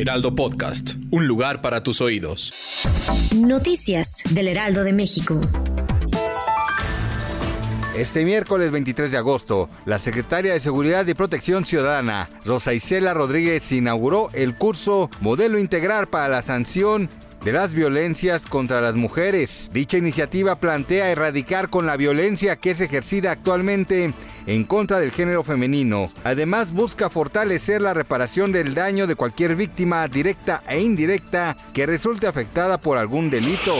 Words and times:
Heraldo 0.00 0.34
Podcast, 0.34 0.94
un 1.10 1.26
lugar 1.26 1.60
para 1.60 1.82
tus 1.82 2.00
oídos. 2.00 2.86
Noticias 3.36 4.22
del 4.30 4.48
Heraldo 4.48 4.82
de 4.82 4.94
México. 4.94 5.38
Este 7.94 8.24
miércoles 8.24 8.70
23 8.70 9.12
de 9.12 9.18
agosto, 9.18 9.68
la 9.84 9.98
secretaria 9.98 10.54
de 10.54 10.60
Seguridad 10.60 11.06
y 11.06 11.12
Protección 11.12 11.66
Ciudadana, 11.66 12.30
Rosa 12.46 12.72
Isela 12.72 13.12
Rodríguez, 13.12 13.70
inauguró 13.72 14.30
el 14.32 14.54
curso 14.54 15.10
Modelo 15.20 15.58
Integral 15.58 16.08
para 16.08 16.28
la 16.28 16.40
Sanción 16.40 17.10
de 17.44 17.52
las 17.52 17.72
violencias 17.72 18.46
contra 18.46 18.80
las 18.80 18.96
mujeres. 18.96 19.70
Dicha 19.72 19.98
iniciativa 19.98 20.54
plantea 20.54 21.10
erradicar 21.10 21.68
con 21.68 21.86
la 21.86 21.96
violencia 21.96 22.56
que 22.56 22.72
es 22.72 22.80
ejercida 22.80 23.32
actualmente 23.32 24.12
en 24.46 24.64
contra 24.64 24.98
del 25.00 25.12
género 25.12 25.42
femenino. 25.42 26.12
Además 26.24 26.72
busca 26.72 27.10
fortalecer 27.10 27.82
la 27.82 27.94
reparación 27.94 28.52
del 28.52 28.74
daño 28.74 29.06
de 29.06 29.16
cualquier 29.16 29.56
víctima 29.56 30.06
directa 30.08 30.62
e 30.68 30.80
indirecta 30.80 31.56
que 31.72 31.86
resulte 31.86 32.26
afectada 32.26 32.78
por 32.78 32.98
algún 32.98 33.30
delito. 33.30 33.76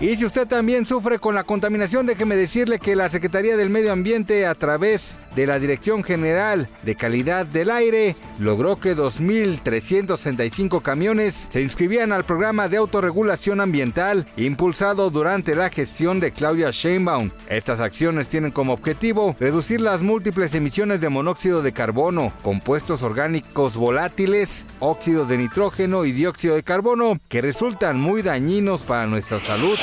Y 0.00 0.16
si 0.16 0.24
usted 0.24 0.48
también 0.48 0.86
sufre 0.86 1.18
con 1.18 1.34
la 1.34 1.44
contaminación, 1.44 2.06
déjeme 2.06 2.34
decirle 2.34 2.78
que 2.78 2.96
la 2.96 3.10
Secretaría 3.10 3.58
del 3.58 3.68
Medio 3.68 3.92
Ambiente, 3.92 4.46
a 4.46 4.54
través 4.54 5.18
de 5.40 5.46
la 5.46 5.58
Dirección 5.58 6.04
General 6.04 6.68
de 6.82 6.94
Calidad 6.94 7.46
del 7.46 7.70
Aire, 7.70 8.14
logró 8.38 8.76
que 8.76 8.94
2.365 8.94 10.82
camiones 10.82 11.46
se 11.48 11.62
inscribían 11.62 12.12
al 12.12 12.24
programa 12.24 12.68
de 12.68 12.76
autorregulación 12.76 13.62
ambiental 13.62 14.26
impulsado 14.36 15.08
durante 15.08 15.54
la 15.54 15.70
gestión 15.70 16.20
de 16.20 16.32
Claudia 16.32 16.70
Sheinbaum. 16.72 17.30
Estas 17.48 17.80
acciones 17.80 18.28
tienen 18.28 18.50
como 18.50 18.74
objetivo 18.74 19.34
reducir 19.40 19.80
las 19.80 20.02
múltiples 20.02 20.54
emisiones 20.54 21.00
de 21.00 21.08
monóxido 21.08 21.62
de 21.62 21.72
carbono, 21.72 22.34
compuestos 22.42 23.02
orgánicos 23.02 23.78
volátiles, 23.78 24.66
óxidos 24.78 25.28
de 25.30 25.38
nitrógeno 25.38 26.04
y 26.04 26.12
dióxido 26.12 26.54
de 26.54 26.64
carbono, 26.64 27.18
que 27.30 27.40
resultan 27.40 27.98
muy 27.98 28.20
dañinos 28.20 28.82
para 28.82 29.06
nuestra 29.06 29.40
salud. 29.40 29.78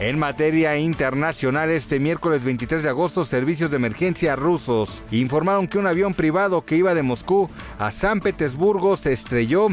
En 0.00 0.18
materia 0.18 0.78
internacional, 0.78 1.70
este 1.70 2.00
miércoles 2.00 2.42
23 2.42 2.82
de 2.82 2.88
agosto, 2.88 3.26
servicios 3.26 3.70
de 3.70 3.76
emergencia 3.76 4.34
rusos 4.34 5.02
informaron 5.10 5.68
que 5.68 5.76
un 5.76 5.86
avión 5.86 6.14
privado 6.14 6.64
que 6.64 6.76
iba 6.76 6.94
de 6.94 7.02
Moscú 7.02 7.50
a 7.78 7.92
San 7.92 8.22
Petersburgo 8.22 8.96
se 8.96 9.12
estrelló 9.12 9.68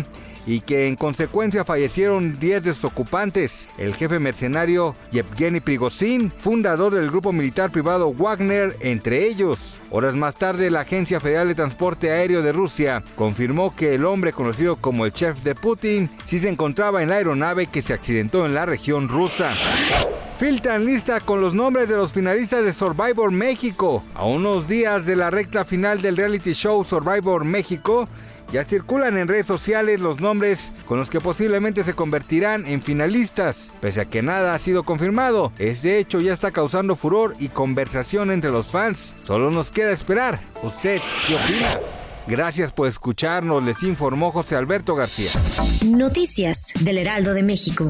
y 0.47 0.61
que 0.61 0.87
en 0.87 0.95
consecuencia 0.95 1.63
fallecieron 1.63 2.39
10 2.39 2.63
de 2.63 2.73
sus 2.73 2.85
ocupantes. 2.85 3.67
El 3.77 3.93
jefe 3.93 4.17
mercenario 4.17 4.95
Yevgeny 5.11 5.59
Prigozhin, 5.59 6.31
fundador 6.39 6.95
del 6.95 7.11
grupo 7.11 7.33
militar 7.33 7.71
privado 7.71 8.13
Wagner, 8.13 8.75
entre 8.79 9.27
ellos. 9.27 9.79
Horas 9.91 10.15
más 10.15 10.35
tarde, 10.35 10.71
la 10.71 10.81
Agencia 10.81 11.19
Federal 11.19 11.49
de 11.49 11.55
Transporte 11.55 12.11
Aéreo 12.11 12.41
de 12.41 12.53
Rusia 12.53 13.03
confirmó 13.15 13.75
que 13.75 13.93
el 13.93 14.05
hombre 14.05 14.33
conocido 14.33 14.77
como 14.77 15.05
el 15.05 15.13
chef 15.13 15.43
de 15.43 15.53
Putin 15.53 16.09
sí 16.25 16.39
se 16.39 16.49
encontraba 16.49 17.03
en 17.03 17.09
la 17.09 17.15
aeronave 17.15 17.67
que 17.67 17.81
se 17.81 17.93
accidentó 17.93 18.45
en 18.45 18.53
la 18.53 18.65
región 18.65 19.09
rusa. 19.09 19.53
Filtran 20.37 20.85
lista 20.85 21.19
con 21.19 21.41
los 21.41 21.55
nombres 21.55 21.89
de 21.89 21.95
los 21.95 22.13
finalistas 22.13 22.63
de 22.63 22.71
Survivor 22.71 23.31
México. 23.31 24.03
A 24.13 24.25
unos 24.25 24.67
días 24.67 25.07
de 25.07 25.15
la 25.15 25.31
recta 25.31 25.65
final 25.65 26.03
del 26.03 26.15
reality 26.15 26.53
show 26.53 26.83
Survivor 26.83 27.43
México, 27.43 28.07
ya 28.53 28.63
circulan 28.63 29.17
en 29.17 29.27
redes 29.27 29.47
sociales 29.47 29.99
los 29.99 30.21
nombres 30.21 30.73
con 30.85 30.99
los 30.99 31.09
que 31.09 31.19
posiblemente 31.19 31.83
se 31.83 31.95
convertirán 31.95 32.67
en 32.67 32.83
finalistas, 32.83 33.71
pese 33.81 34.01
a 34.01 34.05
que 34.05 34.21
nada 34.21 34.53
ha 34.53 34.59
sido 34.59 34.83
confirmado. 34.83 35.51
Es 35.57 35.81
de 35.81 35.97
hecho 35.97 36.21
ya 36.21 36.33
está 36.33 36.51
causando 36.51 36.95
furor 36.95 37.33
y 37.39 37.49
conversación 37.49 38.29
entre 38.29 38.51
los 38.51 38.67
fans. 38.67 39.15
Solo 39.23 39.49
nos 39.49 39.71
queda 39.71 39.89
esperar. 39.89 40.39
¿Usted 40.61 41.01
qué 41.25 41.33
opina? 41.33 41.79
Gracias 42.27 42.73
por 42.73 42.87
escucharnos, 42.87 43.63
les 43.63 43.81
informó 43.81 44.31
José 44.31 44.55
Alberto 44.55 44.93
García. 44.93 45.31
Noticias 45.83 46.73
del 46.81 46.99
Heraldo 46.99 47.33
de 47.33 47.41
México. 47.41 47.89